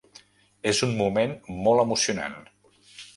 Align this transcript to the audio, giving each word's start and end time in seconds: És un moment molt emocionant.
És 0.71 0.79
un 0.87 0.95
moment 1.01 1.35
molt 1.67 1.83
emocionant. 1.85 2.41